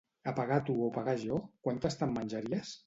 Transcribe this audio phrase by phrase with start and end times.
[0.29, 1.39] A pagar tu o pagar jo,
[1.69, 2.79] quantes te'n menjaries?